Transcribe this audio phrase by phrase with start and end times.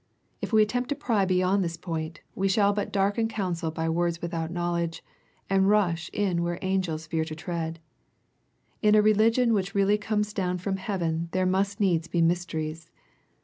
[0.41, 4.19] If we attempt to pry beyond this point, we shall but darken counsel by words
[4.19, 5.03] without knowledge,
[5.47, 7.77] and rush in where angels fear to tread.
[8.81, 12.89] In a religion which really comes down from heaven there must needs be mysteries.